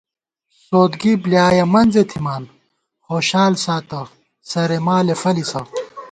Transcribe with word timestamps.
سودگی 0.65 1.13
بۡلیایَہ 1.23 1.65
منزے 1.73 2.03
تھِمان، 2.09 2.43
خوشال 3.05 3.53
ساتہ 3.63 4.01
سرے 4.49 4.77
مالےفلِسہ 4.85 5.61